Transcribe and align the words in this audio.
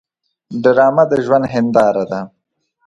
ډرامه 0.63 1.03
د 1.11 1.13
ژوند 1.25 1.45
هنداره 1.53 2.03
ده 2.11 2.19